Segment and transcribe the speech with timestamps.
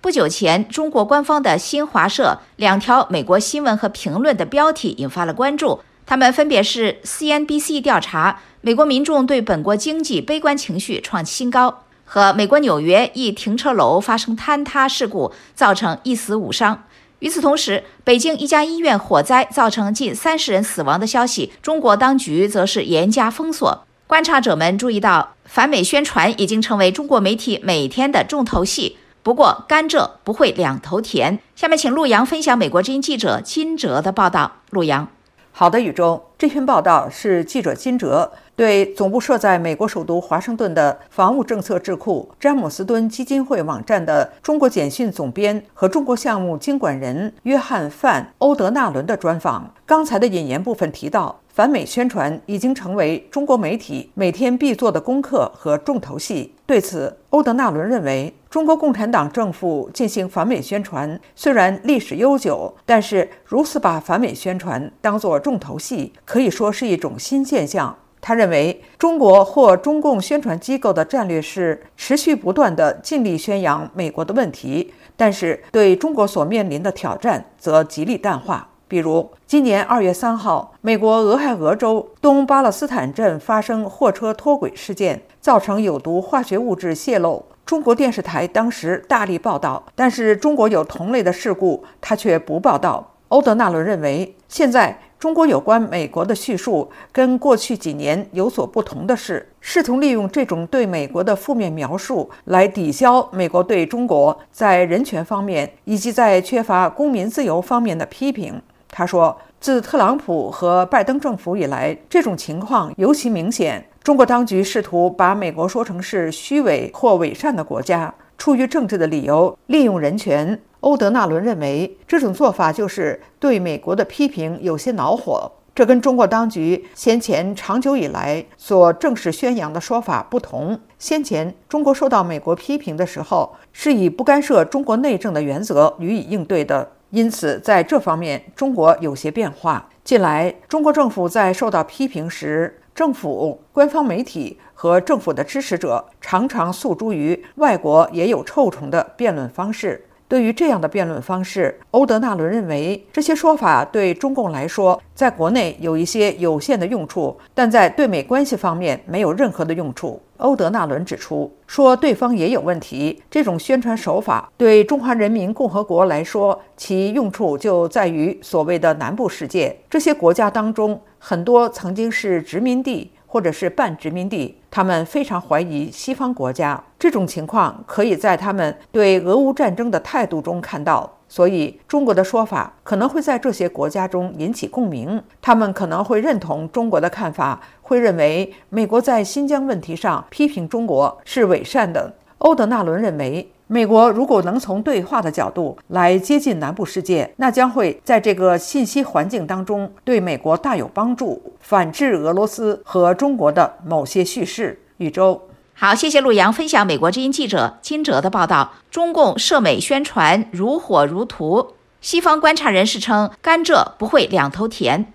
[0.00, 16.84] 不久前，中国官方的新华社两条美国新闻和评论的标题引发了关注，他们分别是 CNBC 调查美国民众对本国经济悲观情绪创新高，和美国纽约一停车楼发生坍塌事故，造成一死五伤。
[17.18, 23.84] 与此同时，北京一家医院火灾造成近三十人死亡的消息，中国当局则是严加封锁。
[24.06, 28.96] 观察者们注意到，反美宣传已经成为中国媒体每天的重头戏。
[29.22, 31.38] 不过，甘蔗不会两头甜。
[31.54, 34.52] 下面请陆阳分享美国之音记者金哲的报道。
[34.70, 35.08] 陆阳，
[35.52, 38.32] 好的，宇宙，这篇报道是记者金哲。
[38.56, 49.72] 对总部设在美国首都华盛顿的防务政策智库詹姆斯敦基金会网站的中国简讯总编和中国项目经管人约翰·范·欧德纳伦的专访。
[49.86, 56.54] 刚才的引言部分提到，反美宣传已经成为中国媒体每天必做的功课和重头戏。
[56.68, 67.96] 对此，欧德纳伦认为，中国共产党政府进行反美宣传虽然历史悠久，但是如此把反美宣传当作重头戏，可以说是一种新现象。
[68.20, 78.68] 他认为，中国或中共宣传机构的战略是持续不断地尽力宣扬美国的问题，但是对中国所面临的挑战则极力淡化。
[78.88, 87.44] 比如，今年二月三号，美国俄亥俄州东巴勒斯坦镇发生货车脱轨事件，造成有毒化学物质泄漏。
[87.66, 93.12] 中国电视台当时大力报道，但是中国有同类的事故，他却不报道。
[93.28, 94.98] 欧德纳伦认为，现在。
[95.18, 108.62] 中国有关美国的叙述跟过去几年有所不同的是，试图利用这种对美国的负面描述来抵消美国对中国在人权方面以及在缺乏公民自由方面的批评。
[108.98, 113.88] 他说，自特朗普和拜登政府以来，这种情况尤其明显。
[114.02, 120.60] 中国当局试图把美国说成是虚伪或伪善的国家，出于政治的理由利用人权。
[120.80, 125.52] 欧德纳伦认为，这种做法就是对美国的批评有些恼火。
[125.76, 130.76] 这跟中国当局先前长久以来所正式宣扬的说法不同。
[130.98, 136.90] 先前，中国受到美国批评的时候，是以不干涉中国内政的原则予以应对的。
[137.10, 139.88] 因此，在这方面，中国有些变化。
[140.04, 150.04] 近来，中国政府在受到批评时，政府、官方媒体和政府的支持者常常诉诸于“外国也有臭虫”的辩论方式。
[150.28, 160.20] 对于这样的辩论方式，欧德纳伦认为这些说法对中共来说，在国内有一些有限的用处，但在对美关系方面没有任何的用处。
[160.38, 163.22] 欧德纳伦指出，说对方也有问题。
[163.30, 169.78] 这种宣传手法对中华人民共和国来说，其用处就在于所谓的南部世界。
[169.88, 173.12] 这些国家当中，很多曾经是殖民地。
[173.30, 176.82] 或者是半殖民地，他们非常怀疑西方国家。
[176.98, 181.17] 这种情况可以在他们对俄乌战争的态度中看到。
[181.28, 185.22] 所以，中国的说法可能会在这些国家中引起共鸣。
[185.42, 192.14] 他们可能会认同中国的看法，会认为美国在新疆问题上批评中国是伪善的。
[192.38, 193.50] 欧德纳伦认为。
[193.70, 204.80] 美国如果能从对话的角度来接近南部世界，那将会在这个信息环境当中对美国大有帮助，反制俄罗斯和中国的某些叙事。
[204.96, 205.42] 宇宙，
[205.80, 208.72] 好，谢谢陆阳分享美国之音记者金哲的报道。
[208.90, 215.12] 中共涉美宣传如火如荼，西方观察人士称甘蔗不会两头甜。